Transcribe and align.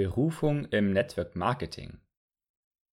Berufung 0.00 0.66
im 0.66 0.92
Network 0.92 1.34
Marketing. 1.34 1.98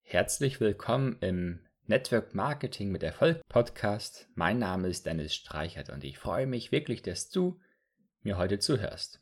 Herzlich 0.02 0.60
willkommen 0.60 1.20
im 1.22 1.60
Network 1.86 2.34
Marketing 2.34 2.92
mit 2.92 3.04
Erfolg 3.04 3.48
Podcast. 3.48 4.28
Mein 4.34 4.58
Name 4.58 4.88
ist 4.88 5.06
Dennis 5.06 5.36
Streichert 5.36 5.92
und 5.92 6.04
ich 6.04 6.18
freue 6.18 6.48
mich 6.48 6.72
wirklich, 6.72 7.04
dass 7.04 7.30
du 7.30 7.60
mir 8.24 8.38
heute 8.38 8.58
zuhörst. 8.58 9.22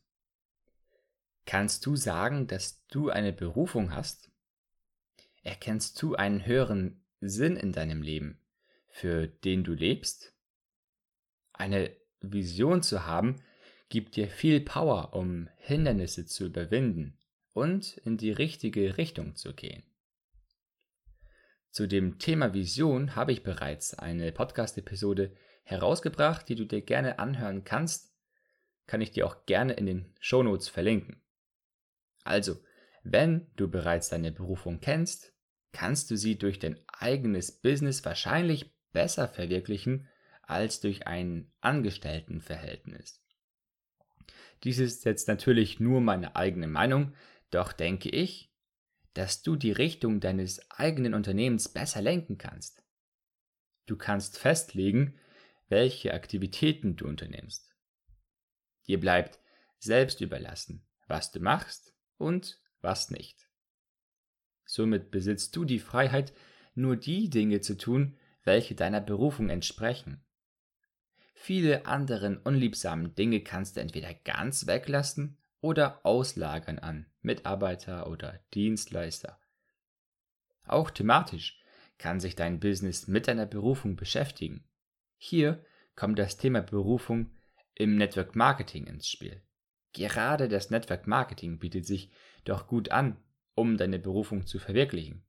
Kannst 1.46 1.86
du 1.86 1.98
sagen, 1.98 2.48
dass 2.48 2.86
du 2.88 3.10
eine 3.10 3.34
Berufung 3.34 3.94
hast? 3.94 4.32
Erkennst 5.42 6.02
du 6.02 6.16
einen 6.16 6.46
höheren 6.46 7.04
Sinn 7.20 7.58
in 7.58 7.74
deinem 7.74 8.02
Leben, 8.02 8.40
für 8.88 9.28
den 9.28 9.66
du 9.66 9.74
lebst? 9.74 10.34
Eine 11.52 11.92
Vision 12.22 12.82
zu 12.82 13.06
haben, 13.06 13.44
gibt 13.90 14.16
dir 14.16 14.30
viel 14.30 14.62
Power, 14.62 15.14
um 15.14 15.50
Hindernisse 15.58 16.26
zu 16.26 16.46
überwinden 16.46 17.18
und 17.54 17.98
in 17.98 18.18
die 18.18 18.32
richtige 18.32 18.98
Richtung 18.98 19.36
zu 19.36 19.54
gehen. 19.54 19.84
Zu 21.72 21.88
dem 21.88 22.20
Thema 22.20 22.54
Vision 22.54 23.16
habe 23.16 23.32
ich 23.32 23.44
bereits 23.44 23.94
eine 23.94 24.32
Podcast-Episode 24.32 25.36
herausgebracht, 25.64 26.48
die 26.48 26.56
du 26.56 26.66
dir 26.66 26.82
gerne 26.82 27.20
anhören 27.20 27.64
kannst. 27.64 28.14
Kann 28.86 29.02
ich 29.02 29.12
dir 29.12 29.26
auch 29.26 29.46
gerne 29.46 29.74
in 29.74 29.86
den 29.86 30.14
Shownotes 30.20 30.68
verlinken. 30.68 31.24
Also, 32.24 32.58
wenn 33.04 33.48
du 33.56 33.70
bereits 33.70 34.10
deine 34.10 34.32
Berufung 34.32 34.80
kennst, 34.82 35.34
kannst 35.72 36.12
du 36.12 36.16
sie 36.16 36.38
durch 36.38 36.60
dein 36.60 36.80
eigenes 36.88 37.52
Business 37.52 38.06
wahrscheinlich 38.06 38.72
besser 38.92 39.28
verwirklichen 39.28 40.08
als 40.44 40.80
durch 40.80 41.08
ein 41.08 41.52
Angestelltenverhältnis. 41.62 43.22
Dies 44.64 44.80
ist 44.80 45.04
jetzt 45.06 45.28
natürlich 45.28 45.80
nur 45.80 46.00
meine 46.00 46.36
eigene 46.36 46.68
Meinung, 46.68 47.14
doch 47.54 47.74
denke 47.74 48.10
ich, 48.10 48.52
dass 49.14 49.44
du 49.44 49.56
die 49.56 49.72
Richtung 49.72 50.20
deines 50.20 50.70
eigenen 50.72 51.14
Unternehmens 51.14 51.70
besser 51.70 52.02
lenken 52.02 52.38
kannst. 52.38 52.84
Du 53.86 53.96
kannst 53.98 54.38
festlegen, 54.38 55.20
welche 55.70 56.14
Aktivitäten 56.14 56.96
du 56.96 57.06
unternimmst. 57.08 57.70
Dir 58.88 59.00
bleibt 59.00 59.40
selbst 59.78 60.22
überlassen, 60.22 60.86
was 61.08 61.32
du 61.32 61.40
machst 61.40 61.94
und 62.18 62.60
was 62.82 63.12
nicht. 63.12 63.50
Somit 64.66 65.12
besitzt 65.12 65.56
du 65.56 65.66
die 65.66 65.80
Freiheit, 65.80 66.34
nur 66.74 66.96
die 66.96 67.30
Dinge 67.30 67.62
zu 67.62 67.78
tun, 67.78 68.18
welche 68.44 68.76
deiner 68.76 69.02
Berufung 69.02 69.50
entsprechen. 69.50 70.26
Viele 71.36 71.86
anderen 71.86 72.38
unliebsamen 72.38 73.16
Dinge 73.16 73.42
kannst 73.42 73.76
du 73.76 73.82
entweder 73.82 74.14
ganz 74.14 74.66
weglassen 74.66 75.38
oder 75.64 76.06
auslagern 76.06 76.78
an 76.78 77.06
Mitarbeiter 77.22 78.08
oder 78.08 78.38
Dienstleister. 78.54 79.40
Auch 80.66 80.92
thematisch 80.92 81.58
kann 81.98 82.20
sich 82.20 82.36
dein 82.36 82.60
Business 82.60 83.08
mit 83.08 83.30
deiner 83.30 83.46
Berufung 83.46 83.96
beschäftigen. 83.96 84.68
Hier 85.16 85.64
kommt 85.96 86.20
das 86.20 86.36
Thema 86.36 86.62
Berufung 86.62 87.32
im 87.76 87.96
Network 87.96 88.36
Marketing 88.36 88.88
ins 88.88 89.08
Spiel. 89.08 89.42
Gerade 89.94 90.50
das 90.50 90.70
Network 90.70 91.08
Marketing 91.08 91.60
bietet 91.60 91.86
sich 91.86 92.12
doch 92.44 92.68
gut 92.68 92.92
an, 92.92 93.16
um 93.56 93.78
deine 93.78 94.00
Berufung 94.00 94.46
zu 94.46 94.60
verwirklichen. 94.60 95.24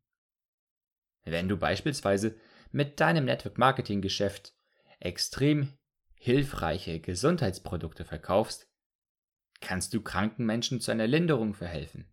Wenn 1.22 1.48
du 1.48 1.56
beispielsweise 1.56 2.34
mit 2.72 2.98
deinem 2.98 3.24
Network 3.24 3.56
Marketing 3.56 4.02
Geschäft 4.02 4.52
extrem 4.98 5.78
hilfreiche 6.16 6.98
Gesundheitsprodukte 6.98 8.04
verkaufst, 8.04 8.68
kannst 9.60 9.94
du 9.94 10.00
kranken 10.00 10.44
Menschen 10.44 10.80
zu 10.80 10.90
einer 10.90 11.06
Linderung 11.06 11.54
verhelfen. 11.54 12.06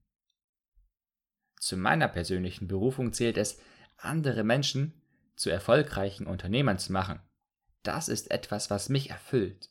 Zu 1.59 1.78
meiner 1.78 2.08
persönlichen 2.08 2.67
Berufung 2.67 3.14
zählt 3.14 3.38
es, 3.38 3.59
andere 3.98 4.44
Menschen 4.44 5.02
zu 5.36 5.50
erfolgreichen 5.50 6.28
Unternehmern 6.28 6.80
zu 6.80 6.92
machen. 6.92 7.20
Das 7.83 8.09
ist 8.09 8.32
etwas, 8.32 8.70
was 8.70 8.89
mich 8.89 9.10
erfüllt. 9.10 9.70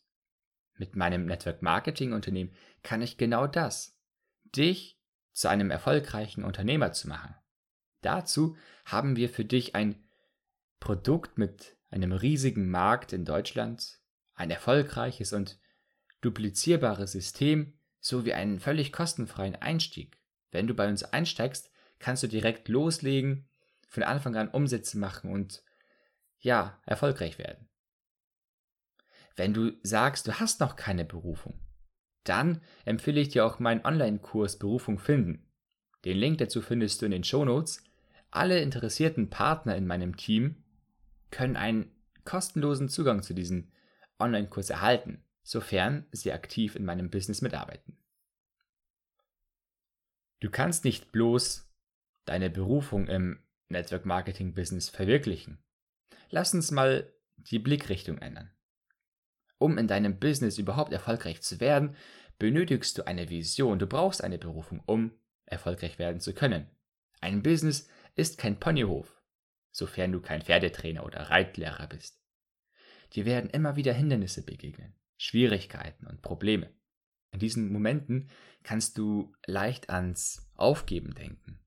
Mit 0.78 0.96
meinem 0.96 1.26
Network 1.26 1.62
Marketing 1.62 2.12
Unternehmen 2.12 2.54
kann 2.82 3.02
ich 3.02 3.18
genau 3.18 3.46
das, 3.46 3.98
dich 4.44 4.98
zu 5.32 5.48
einem 5.48 5.70
erfolgreichen 5.70 6.44
Unternehmer 6.44 6.92
zu 6.92 7.08
machen. 7.08 7.34
Dazu 8.02 8.56
haben 8.84 9.16
wir 9.16 9.28
für 9.28 9.44
dich 9.44 9.74
ein 9.74 10.02
Produkt 10.80 11.38
mit 11.38 11.76
einem 11.90 12.12
riesigen 12.12 12.70
Markt 12.70 13.12
in 13.12 13.24
Deutschland, 13.24 14.00
ein 14.34 14.50
erfolgreiches 14.50 15.32
und 15.32 15.58
duplizierbares 16.20 17.12
System 17.12 17.74
sowie 18.00 18.32
einen 18.32 18.60
völlig 18.60 18.92
kostenfreien 18.92 19.56
Einstieg. 19.56 20.18
Wenn 20.50 20.66
du 20.66 20.74
bei 20.74 20.88
uns 20.88 21.02
einsteigst, 21.04 21.70
kannst 21.98 22.22
du 22.22 22.26
direkt 22.26 22.68
loslegen, 22.68 23.48
von 23.88 24.02
Anfang 24.02 24.36
an 24.36 24.48
Umsätze 24.48 24.98
machen 24.98 25.32
und 25.32 25.62
ja, 26.38 26.80
erfolgreich 26.86 27.38
werden. 27.38 27.68
Wenn 29.36 29.52
du 29.54 29.72
sagst, 29.82 30.26
du 30.26 30.38
hast 30.38 30.60
noch 30.60 30.76
keine 30.76 31.04
Berufung, 31.04 31.60
dann 32.24 32.62
empfehle 32.84 33.20
ich 33.20 33.30
dir 33.30 33.44
auch 33.44 33.58
meinen 33.58 33.84
Online-Kurs 33.84 34.58
Berufung 34.58 34.98
finden. 34.98 35.50
Den 36.04 36.16
Link 36.16 36.38
dazu 36.38 36.62
findest 36.62 37.00
du 37.00 37.06
in 37.06 37.12
den 37.12 37.24
Shownotes. 37.24 37.82
Alle 38.30 38.60
interessierten 38.60 39.28
Partner 39.28 39.76
in 39.76 39.86
meinem 39.86 40.16
Team 40.16 40.62
können 41.30 41.56
einen 41.56 41.90
kostenlosen 42.24 42.88
Zugang 42.88 43.22
zu 43.22 43.34
diesem 43.34 43.70
Online-Kurs 44.18 44.70
erhalten, 44.70 45.24
sofern 45.42 46.06
sie 46.12 46.32
aktiv 46.32 46.76
in 46.76 46.84
meinem 46.84 47.10
Business 47.10 47.42
mitarbeiten. 47.42 47.96
Du 50.40 50.50
kannst 50.50 50.84
nicht 50.84 51.12
bloß 51.12 51.70
deine 52.24 52.50
Berufung 52.50 53.08
im 53.08 53.42
Network 53.68 54.06
Marketing 54.06 54.54
Business 54.54 54.88
verwirklichen. 54.88 55.62
Lass 56.30 56.54
uns 56.54 56.70
mal 56.70 57.12
die 57.36 57.58
Blickrichtung 57.58 58.18
ändern. 58.18 58.50
Um 59.58 59.78
in 59.78 59.86
deinem 59.86 60.18
Business 60.18 60.58
überhaupt 60.58 60.92
erfolgreich 60.92 61.42
zu 61.42 61.60
werden, 61.60 61.96
benötigst 62.38 62.96
du 62.96 63.06
eine 63.06 63.28
Vision, 63.28 63.78
du 63.78 63.86
brauchst 63.86 64.24
eine 64.24 64.38
Berufung, 64.38 64.82
um 64.86 65.12
erfolgreich 65.44 65.98
werden 65.98 66.20
zu 66.20 66.32
können. 66.32 66.66
Ein 67.20 67.42
Business 67.42 67.88
ist 68.14 68.38
kein 68.38 68.58
Ponyhof, 68.58 69.20
sofern 69.70 70.12
du 70.12 70.20
kein 70.20 70.40
Pferdetrainer 70.40 71.04
oder 71.04 71.28
Reitlehrer 71.28 71.86
bist. 71.86 72.18
Dir 73.12 73.26
werden 73.26 73.50
immer 73.50 73.76
wieder 73.76 73.92
Hindernisse 73.92 74.42
begegnen, 74.42 74.94
Schwierigkeiten 75.22 76.06
und 76.06 76.22
Probleme. 76.22 76.72
In 77.30 77.40
diesen 77.40 77.70
Momenten 77.70 78.30
kannst 78.62 78.96
du 78.96 79.34
leicht 79.44 79.90
ans 79.90 80.50
Aufgeben 80.54 81.14
denken. 81.14 81.60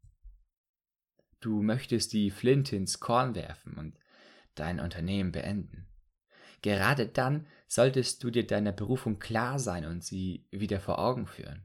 Du 1.39 1.61
möchtest 1.61 2.13
die 2.13 2.31
Flinte 2.31 2.75
ins 2.75 2.99
Korn 2.99 3.35
werfen 3.35 3.77
und 3.77 3.99
dein 4.55 4.79
Unternehmen 4.79 5.31
beenden. 5.31 5.87
Gerade 6.63 7.07
dann 7.07 7.45
solltest 7.67 8.23
du 8.23 8.31
dir 8.31 8.47
deiner 8.47 8.71
Berufung 8.71 9.19
klar 9.19 9.59
sein 9.59 9.85
und 9.85 10.03
sie 10.03 10.47
wieder 10.49 10.79
vor 10.79 10.97
Augen 10.97 11.27
führen. 11.27 11.63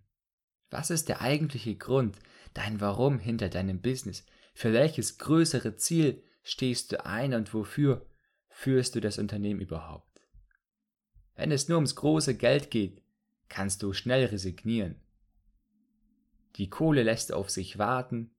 Was 0.69 0.91
ist 0.91 1.09
der 1.09 1.23
eigentliche 1.23 1.75
Grund, 1.75 2.19
dein 2.53 2.83
Warum 2.83 3.19
hinter 3.19 3.49
deinem 3.49 3.81
Business? 3.81 4.27
Für 4.53 4.75
welches 4.75 5.17
größere 5.17 5.77
Ziel 5.77 6.23
stehst 6.43 6.93
du 6.93 7.07
ein 7.07 7.33
und 7.33 7.55
wofür 7.55 8.07
führst 8.51 8.95
du 8.95 9.01
das 9.01 9.17
Unternehmen 9.17 9.63
überhaupt? 9.63 10.08
Wenn 11.39 11.53
es 11.53 11.69
nur 11.69 11.79
ums 11.79 11.95
große 11.95 12.37
Geld 12.37 12.71
geht, 12.71 13.01
kannst 13.49 13.83
du 13.83 13.95
schnell 13.95 14.27
resignieren. 14.27 14.97
Die 16.57 16.69
Kohle 16.69 17.03
lässt 17.03 17.33
auf 17.33 17.49
sich 17.49 17.79
warten, 17.79 18.35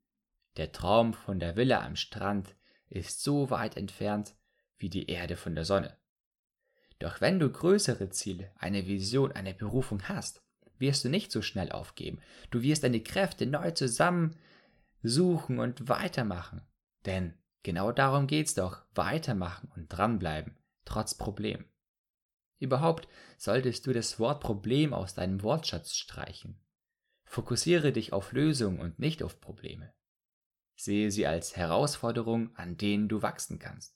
der 0.57 0.71
Traum 0.71 1.13
von 1.13 1.39
der 1.39 1.55
Villa 1.55 1.81
am 1.83 1.95
Strand 1.95 2.55
ist 2.89 3.23
so 3.23 3.49
weit 3.49 3.77
entfernt 3.77 4.35
wie 4.77 4.89
die 4.89 5.07
Erde 5.07 5.37
von 5.37 5.55
der 5.55 5.65
Sonne. 5.65 5.97
Doch 6.99 7.21
wenn 7.21 7.39
du 7.39 7.49
größere 7.49 8.09
Ziele, 8.09 8.51
eine 8.57 8.85
Vision, 8.85 9.31
eine 9.31 9.53
Berufung 9.53 10.03
hast, 10.09 10.43
wirst 10.77 11.05
du 11.05 11.09
nicht 11.09 11.31
so 11.31 11.41
schnell 11.41 11.71
aufgeben. 11.71 12.19
Du 12.51 12.61
wirst 12.61 12.83
deine 12.83 13.01
Kräfte 13.01 13.45
neu 13.45 13.71
zusammensuchen 13.71 14.37
und 15.59 15.87
weitermachen. 15.87 16.61
Denn 17.05 17.34
Genau 17.63 17.91
darum 17.91 18.28
geht's 18.28 18.53
doch, 18.53 18.84
weitermachen 18.95 19.69
und 19.75 19.90
dranbleiben, 19.90 20.57
trotz 20.85 21.16
Problem. 21.16 21.66
Überhaupt 22.59 23.08
solltest 23.38 23.88
du 23.88 23.94
das 23.94 24.20
Wort 24.20 24.41
Problem 24.41 24.94
aus 24.94 25.16
deinem 25.16 25.41
Wortschatz 25.44 25.96
streichen. 25.96 26.59
Fokussiere 27.23 27.91
dich 27.91 28.11
auf 28.11 28.32
Lösungen 28.34 28.79
und 28.79 29.00
nicht 29.00 29.23
auf 29.23 29.40
Probleme. 29.40 29.94
Sehe 30.76 31.11
sie 31.11 31.26
als 31.26 31.56
Herausforderung, 31.56 32.56
an 32.56 32.78
denen 32.78 33.08
du 33.08 33.22
wachsen 33.22 33.59
kannst. 33.59 33.96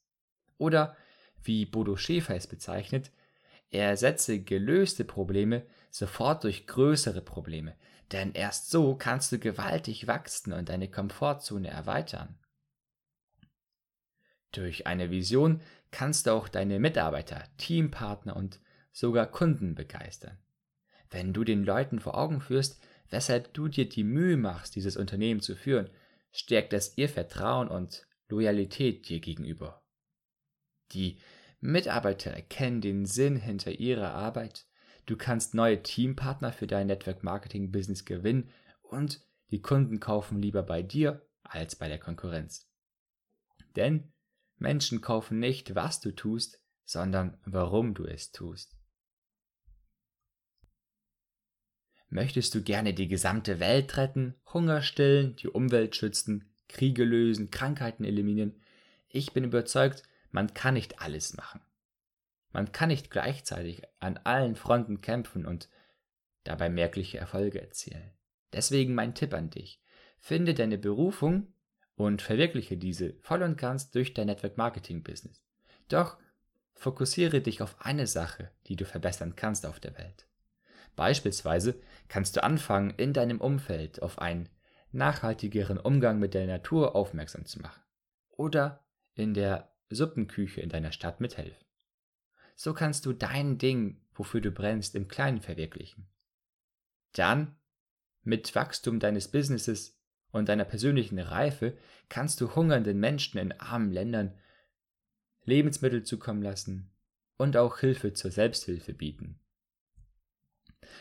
Oder, 0.58 0.96
wie 1.42 1.66
Bodo 1.66 1.98
Schäfer 1.98 2.36
es 2.36 2.48
bezeichnet, 2.48 3.12
ersetze 3.70 4.40
gelöste 4.42 5.04
Probleme 5.04 5.66
sofort 5.90 6.44
durch 6.44 6.68
größere 6.68 7.22
Probleme, 7.22 7.76
denn 8.12 8.34
erst 8.34 8.70
so 8.70 8.96
kannst 8.96 9.32
du 9.32 9.40
gewaltig 9.40 10.08
wachsen 10.08 10.54
und 10.54 10.70
deine 10.70 10.90
Komfortzone 10.90 11.70
erweitern. 11.70 12.38
Durch 14.54 14.88
eine 14.88 15.10
Vision 15.10 15.62
kannst 15.92 16.28
du 16.28 16.32
auch 16.32 16.48
deine 16.48 16.80
Mitarbeiter, 16.80 17.44
Teampartner 17.58 18.36
und 18.36 18.62
sogar 18.92 19.28
Kunden 19.28 19.76
begeistern. 19.76 20.38
Wenn 21.10 21.34
du 21.34 21.44
den 21.44 21.64
Leuten 21.64 22.00
vor 22.00 22.18
Augen 22.18 22.40
führst, 22.40 22.82
weshalb 23.10 23.54
du 23.54 23.68
dir 23.68 23.90
die 23.90 24.04
Mühe 24.04 24.38
machst, 24.38 24.76
dieses 24.76 24.96
Unternehmen 24.96 25.42
zu 25.42 25.56
führen, 25.56 25.90
stärkt 26.32 26.74
es 26.74 26.98
ihr 26.98 27.10
Vertrauen 27.10 27.68
und 27.68 28.08
Loyalität 28.30 29.10
dir 29.10 29.20
gegenüber. 29.20 29.84
Die 30.92 31.20
Mitarbeiter 31.60 32.32
erkennen 32.32 32.82
den 32.82 33.06
Sinn 33.06 33.36
hinter 33.36 33.72
ihrer 33.72 34.14
Arbeit, 34.14 34.68
du 35.06 35.18
kannst 35.18 35.56
neue 35.56 35.82
Teampartner 35.82 36.52
für 36.52 36.68
dein 36.68 36.88
Network 36.88 37.24
Marketing 37.24 37.72
Business 37.72 38.06
gewinnen 38.06 38.50
und 38.82 39.22
die 39.50 39.62
Kunden 39.62 40.00
kaufen 40.00 40.42
lieber 40.42 40.64
bei 40.64 40.84
dir 40.84 41.28
als 41.44 41.76
bei 41.76 41.88
der 41.88 42.00
Konkurrenz. 42.00 42.70
Denn 43.76 44.13
Menschen 44.58 45.02
kaufen 45.02 45.40
nicht, 45.40 45.76
was 45.76 46.00
du 46.00 46.12
tust, 46.12 46.62
sondern 46.86 47.38
warum 47.46 47.94
du 47.94 48.06
es 48.06 48.32
tust. 48.32 48.76
Möchtest 52.10 52.54
du 52.54 52.62
gerne 52.62 52.94
die 52.94 53.08
gesamte 53.08 53.60
Welt 53.60 53.98
retten, 53.98 54.36
Hunger 54.54 54.84
stillen, 54.84 55.36
die 55.38 55.48
Umwelt 55.48 55.96
schützen, 55.96 56.54
Kriege 56.68 57.04
lösen, 57.04 57.50
Krankheiten 57.50 58.04
eliminieren? 58.04 58.62
Ich 59.10 59.34
bin 59.34 59.44
überzeugt, 59.44 60.04
man 60.30 60.54
kann 60.54 60.76
nicht 60.76 61.02
alles 61.02 61.36
machen. 61.36 61.62
Man 62.52 62.72
kann 62.72 62.90
nicht 62.90 63.10
gleichzeitig 63.10 63.82
an 64.00 64.18
allen 64.18 64.56
Fronten 64.56 65.02
kämpfen 65.02 65.48
und 65.48 65.70
dabei 66.44 66.70
merkliche 66.70 67.18
Erfolge 67.18 67.60
erzielen. 67.60 68.12
Deswegen 68.54 68.94
mein 68.94 69.16
Tipp 69.16 69.34
an 69.34 69.50
dich. 69.50 69.82
Finde 70.20 70.54
deine 70.54 70.78
Berufung 70.78 71.54
und 71.96 72.22
verwirkliche 72.22 72.78
diese 72.78 73.14
voll 73.22 73.44
und 73.44 73.58
ganz 73.58 73.92
durch 73.92 74.14
dein 74.14 74.28
Network 74.28 74.58
Marketing 74.58 75.04
Business. 75.04 75.44
Doch 75.90 76.18
fokussiere 76.74 77.42
dich 77.42 77.62
auf 77.62 77.76
eine 77.80 78.08
Sache, 78.08 78.52
die 78.68 78.76
du 78.76 78.86
verbessern 78.86 79.36
kannst 79.36 79.66
auf 79.66 79.80
der 79.80 79.98
Welt. 79.98 80.28
Beispielsweise 80.96 81.80
kannst 82.08 82.36
du 82.36 82.44
anfangen, 82.44 82.92
in 82.92 83.14
deinem 83.14 83.42
Umfeld 83.42 84.02
auf 84.02 84.20
einen 84.20 84.50
nachhaltigeren 84.92 85.80
Umgang 85.80 86.20
mit 86.20 86.34
der 86.34 86.46
Natur 86.46 86.96
aufmerksam 86.96 87.46
zu 87.46 87.60
machen. 87.60 87.82
Oder 88.30 88.86
in 89.16 89.34
der 89.34 89.74
Suppenküche 89.90 90.62
in 90.62 90.70
deiner 90.70 90.92
Stadt 90.92 91.20
mithelfen. 91.20 91.66
So 92.56 92.74
kannst 92.74 93.06
du 93.06 93.14
dein 93.14 93.58
Ding, 93.58 94.02
wofür 94.14 94.42
du 94.42 94.52
brennst, 94.52 94.96
im 94.96 95.08
Kleinen 95.08 95.42
verwirklichen. 95.42 96.08
Dann, 97.14 97.56
mit 98.22 98.56
Wachstum 98.56 99.00
deines 99.00 99.28
Businesses 99.30 100.00
und 100.34 100.50
deiner 100.50 100.66
persönlichen 100.66 101.20
Reife, 101.20 101.78
kannst 102.10 102.42
du 102.42 102.56
hungernden 102.56 103.00
Menschen 103.00 103.38
in 103.38 103.54
armen 103.54 103.92
Ländern 103.92 104.34
Lebensmittel 105.46 106.04
zukommen 106.04 106.42
lassen 106.42 106.92
und 107.38 107.56
auch 107.56 107.80
Hilfe 107.80 108.14
zur 108.14 108.32
Selbsthilfe 108.32 108.94
bieten. 108.94 109.40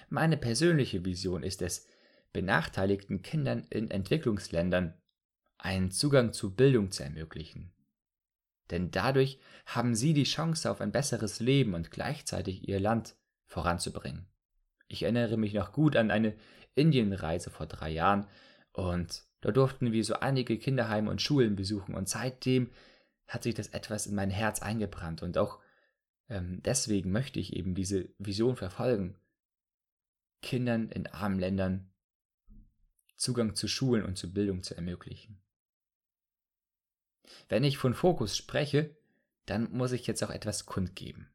Meine 0.08 0.37
persönliche 0.37 1.05
Vision 1.05 1.43
ist 1.43 1.62
es, 1.62 1.88
benachteiligten 2.32 3.23
Kindern 3.23 3.67
in 3.70 3.90
Entwicklungsländern 3.90 4.94
einen 5.58 5.90
Zugang 5.90 6.32
zu 6.32 6.55
Bildung 6.55 6.90
zu 6.90 7.02
ermöglichen. 7.02 7.73
Denn 8.70 8.90
dadurch 8.90 9.38
haben 9.67 9.94
sie 9.94 10.12
die 10.12 10.25
Chance 10.25 10.70
auf 10.70 10.81
ein 10.81 10.93
besseres 10.93 11.40
Leben 11.40 11.75
und 11.75 11.90
gleichzeitig 11.90 12.69
ihr 12.69 12.81
Land 12.81 13.17
voranzubringen. 13.46 14.26
Ich 14.88 15.02
erinnere 15.02 15.37
mich 15.37 15.55
noch 15.55 15.73
gut 15.73 15.96
an 15.96 16.11
eine 16.11 16.34
Indienreise 16.75 17.50
vor 17.50 17.67
drei 17.67 17.90
Jahren 17.90 18.26
und 18.72 19.24
da 19.40 19.50
durften 19.50 19.92
wir 19.92 20.04
so 20.04 20.14
einige 20.14 20.58
Kinderheime 20.58 21.10
und 21.10 21.20
Schulen 21.20 21.56
besuchen 21.56 21.94
und 21.94 22.08
seitdem 22.08 22.70
hat 23.26 23.42
sich 23.42 23.54
das 23.54 23.69
etwas 23.69 24.06
in 24.06 24.14
mein 24.14 24.30
Herz 24.30 24.62
eingebrannt 24.62 25.22
und 25.22 25.38
auch 25.38 25.58
ähm, 26.28 26.62
deswegen 26.64 27.10
möchte 27.10 27.40
ich 27.40 27.54
eben 27.54 27.74
diese 27.74 28.08
Vision 28.19 28.56
verfolgen, 28.56 29.16
Kindern 30.40 30.88
in 30.90 31.06
armen 31.06 31.38
Ländern 31.38 31.90
Zugang 33.16 33.54
zu 33.54 33.69
Schulen 33.69 34.04
und 34.04 34.19
zu 34.19 34.32
Bildung 34.32 34.62
zu 34.62 34.74
ermöglichen. 34.74 35.40
Wenn 37.48 37.64
ich 37.64 37.78
von 37.78 37.94
Fokus 37.94 38.36
spreche, 38.36 38.96
dann 39.46 39.70
muss 39.72 39.92
ich 39.92 40.06
jetzt 40.06 40.22
auch 40.24 40.30
etwas 40.30 40.66
kundgeben. 40.66 41.30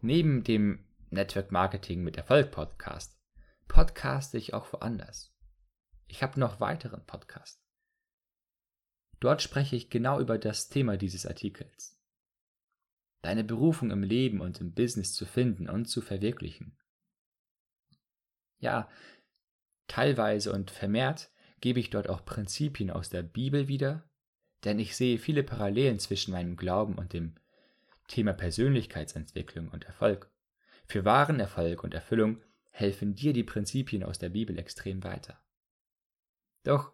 Neben 0.00 0.44
dem 0.44 0.84
Network 1.10 1.50
Marketing 1.50 2.02
mit 2.02 2.16
Erfolg 2.16 2.50
Podcast 2.50 3.18
podcaste 3.68 4.38
ich 4.38 4.54
auch 4.54 4.72
woanders. 4.72 5.31
Ich 6.12 6.22
habe 6.22 6.38
noch 6.38 6.60
weiteren 6.60 7.02
Podcast. 7.06 7.64
Dort 9.18 9.40
spreche 9.40 9.76
ich 9.76 9.88
genau 9.88 10.20
über 10.20 10.36
das 10.36 10.68
Thema 10.68 10.98
dieses 10.98 11.24
Artikels. 11.24 11.98
Deine 13.22 13.44
Berufung 13.44 13.90
im 13.90 14.02
Leben 14.02 14.42
und 14.42 14.60
im 14.60 14.74
Business 14.74 15.14
zu 15.14 15.24
finden 15.24 15.70
und 15.70 15.86
zu 15.86 16.02
verwirklichen. 16.02 16.76
Ja, 18.58 18.90
teilweise 19.86 20.52
und 20.52 20.70
vermehrt 20.70 21.30
gebe 21.62 21.80
ich 21.80 21.88
dort 21.88 22.10
auch 22.10 22.26
Prinzipien 22.26 22.90
aus 22.90 23.08
der 23.08 23.22
Bibel 23.22 23.66
wieder, 23.66 24.06
denn 24.64 24.78
ich 24.78 24.94
sehe 24.94 25.16
viele 25.16 25.42
Parallelen 25.42 25.98
zwischen 25.98 26.32
meinem 26.32 26.56
Glauben 26.56 26.96
und 26.96 27.14
dem 27.14 27.36
Thema 28.08 28.34
Persönlichkeitsentwicklung 28.34 29.70
und 29.70 29.84
Erfolg. 29.84 30.30
Für 30.84 31.06
wahren 31.06 31.40
Erfolg 31.40 31.82
und 31.82 31.94
Erfüllung 31.94 32.42
helfen 32.70 33.14
dir 33.14 33.32
die 33.32 33.44
Prinzipien 33.44 34.02
aus 34.02 34.18
der 34.18 34.28
Bibel 34.28 34.58
extrem 34.58 35.04
weiter. 35.04 35.42
Doch, 36.64 36.92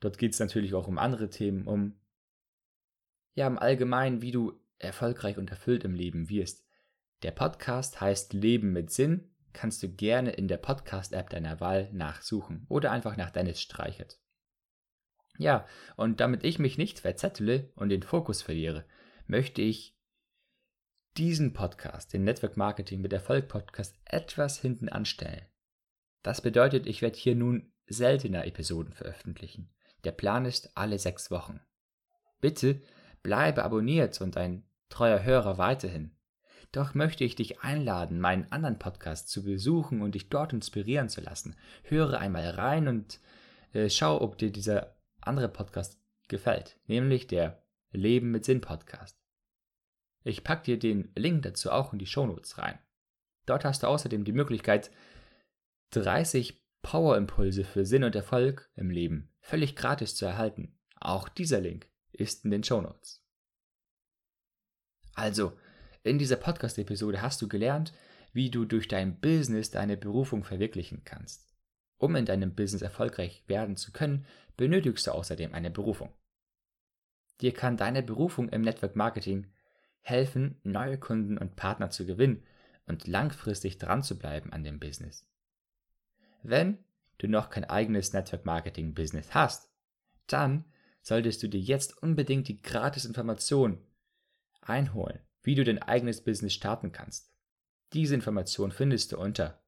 dort 0.00 0.18
geht 0.18 0.32
es 0.32 0.40
natürlich 0.40 0.74
auch 0.74 0.88
um 0.88 0.98
andere 0.98 1.30
Themen, 1.30 1.66
um, 1.66 1.98
ja, 3.34 3.46
im 3.46 3.58
Allgemeinen, 3.58 4.22
wie 4.22 4.32
du 4.32 4.60
erfolgreich 4.78 5.38
und 5.38 5.50
erfüllt 5.50 5.84
im 5.84 5.94
Leben 5.94 6.28
wirst. 6.28 6.66
Der 7.22 7.30
Podcast 7.30 8.00
heißt 8.00 8.32
Leben 8.32 8.72
mit 8.72 8.90
Sinn 8.90 9.32
kannst 9.52 9.82
du 9.82 9.88
gerne 9.88 10.30
in 10.32 10.48
der 10.48 10.56
Podcast-App 10.56 11.30
deiner 11.30 11.60
Wahl 11.60 11.90
nachsuchen 11.92 12.66
oder 12.68 12.90
einfach 12.90 13.16
nach 13.16 13.30
Dennis 13.30 13.60
Streichert. 13.60 14.18
Ja, 15.38 15.66
und 15.96 16.20
damit 16.20 16.44
ich 16.44 16.58
mich 16.58 16.78
nicht 16.78 17.00
verzettle 17.00 17.70
und 17.74 17.88
den 17.88 18.02
Fokus 18.02 18.42
verliere, 18.42 18.84
möchte 19.26 19.62
ich 19.62 19.96
diesen 21.16 21.52
Podcast, 21.52 22.12
den 22.12 22.24
Network 22.24 22.56
Marketing 22.56 23.00
mit 23.00 23.12
Erfolg 23.12 23.48
Podcast, 23.48 23.98
etwas 24.04 24.58
hinten 24.58 24.88
anstellen. 24.88 25.46
Das 26.22 26.40
bedeutet, 26.40 26.86
ich 26.86 27.02
werde 27.02 27.18
hier 27.18 27.34
nun 27.34 27.72
seltener 27.86 28.46
Episoden 28.46 28.92
veröffentlichen. 28.92 29.68
Der 30.04 30.12
Plan 30.12 30.44
ist 30.44 30.76
alle 30.76 30.98
sechs 30.98 31.30
Wochen. 31.30 31.60
Bitte 32.40 32.80
bleibe 33.22 33.64
abonniert 33.64 34.20
und 34.20 34.36
ein 34.36 34.64
treuer 34.88 35.22
Hörer 35.22 35.58
weiterhin. 35.58 36.16
Doch 36.72 36.94
möchte 36.94 37.24
ich 37.24 37.36
dich 37.36 37.60
einladen, 37.60 38.18
meinen 38.18 38.50
anderen 38.50 38.78
Podcast 38.78 39.28
zu 39.28 39.44
besuchen 39.44 40.00
und 40.00 40.14
dich 40.14 40.30
dort 40.30 40.52
inspirieren 40.52 41.08
zu 41.08 41.20
lassen. 41.20 41.54
Höre 41.84 42.18
einmal 42.18 42.48
rein 42.50 42.88
und 42.88 43.20
äh, 43.72 43.90
schau, 43.90 44.20
ob 44.20 44.38
dir 44.38 44.50
dieser 44.50 44.96
andere 45.20 45.48
Podcast 45.48 46.00
gefällt, 46.28 46.78
nämlich 46.86 47.26
der 47.26 47.62
Leben 47.90 48.30
mit 48.30 48.44
Sinn 48.44 48.62
Podcast. 48.62 49.18
Ich 50.24 50.44
pack 50.44 50.64
dir 50.64 50.78
den 50.78 51.12
Link 51.14 51.42
dazu 51.42 51.70
auch 51.70 51.92
in 51.92 51.98
die 51.98 52.06
Shownotes 52.06 52.58
rein. 52.58 52.78
Dort 53.44 53.64
hast 53.64 53.82
du 53.82 53.88
außerdem 53.88 54.24
die 54.24 54.32
Möglichkeit, 54.32 54.90
30 55.92 56.60
Power-Impulse 56.82 57.64
für 57.64 57.86
Sinn 57.86 58.04
und 58.04 58.16
Erfolg 58.16 58.70
im 58.74 58.90
Leben 58.90 59.30
völlig 59.40 59.76
gratis 59.76 60.14
zu 60.14 60.24
erhalten. 60.26 60.78
Auch 60.96 61.28
dieser 61.28 61.60
Link 61.60 61.88
ist 62.12 62.44
in 62.44 62.50
den 62.50 62.64
Shownotes. 62.64 63.24
Also, 65.14 65.52
in 66.02 66.18
dieser 66.18 66.36
Podcast-Episode 66.36 67.22
hast 67.22 67.40
du 67.42 67.48
gelernt, 67.48 67.92
wie 68.32 68.50
du 68.50 68.64
durch 68.64 68.88
dein 68.88 69.20
Business 69.20 69.70
deine 69.70 69.96
Berufung 69.96 70.42
verwirklichen 70.42 71.02
kannst. 71.04 71.46
Um 71.98 72.16
in 72.16 72.24
deinem 72.24 72.54
Business 72.54 72.82
erfolgreich 72.82 73.44
werden 73.46 73.76
zu 73.76 73.92
können, 73.92 74.26
benötigst 74.56 75.06
du 75.06 75.12
außerdem 75.12 75.54
eine 75.54 75.70
Berufung. 75.70 76.12
Dir 77.40 77.52
kann 77.52 77.76
deine 77.76 78.02
Berufung 78.02 78.48
im 78.48 78.62
Network 78.62 78.96
Marketing 78.96 79.46
helfen, 80.00 80.58
neue 80.64 80.98
Kunden 80.98 81.38
und 81.38 81.54
Partner 81.56 81.90
zu 81.90 82.06
gewinnen 82.06 82.42
und 82.86 83.06
langfristig 83.06 83.78
dran 83.78 84.02
zu 84.02 84.18
bleiben 84.18 84.52
an 84.52 84.64
dem 84.64 84.80
Business. 84.80 85.28
Wenn 86.42 86.78
du 87.18 87.28
noch 87.28 87.50
kein 87.50 87.64
eigenes 87.64 88.12
Network 88.12 88.44
Marketing 88.44 88.94
Business 88.94 89.34
hast, 89.34 89.70
dann 90.26 90.64
solltest 91.02 91.42
du 91.42 91.48
dir 91.48 91.60
jetzt 91.60 92.02
unbedingt 92.02 92.48
die 92.48 92.62
gratis 92.62 93.04
Information 93.04 93.78
einholen, 94.60 95.20
wie 95.42 95.54
du 95.54 95.62
dein 95.64 95.82
eigenes 95.82 96.22
Business 96.22 96.54
starten 96.54 96.92
kannst. 96.92 97.30
Diese 97.92 98.14
Information 98.14 98.72
findest 98.72 99.12
du 99.12 99.18
unter 99.18 99.62